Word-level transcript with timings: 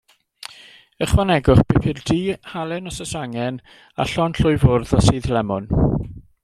Ychwanegwch 1.05 1.61
bupur 1.73 2.01
du, 2.09 2.17
halen 2.55 2.91
os 2.93 2.99
oes 3.07 3.13
angen, 3.23 3.61
a 4.03 4.09
llond 4.15 4.43
llwy 4.43 4.57
fwrdd 4.65 4.97
o 5.01 5.09
sudd 5.11 5.33
lemwn. 5.37 5.75